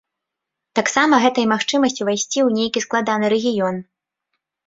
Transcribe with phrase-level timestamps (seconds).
[0.77, 3.75] Таксама гэта і магчымасць увайсці ў нейкі складаны рэгіён.